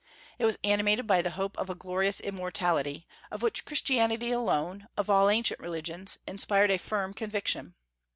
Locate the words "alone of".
4.31-5.11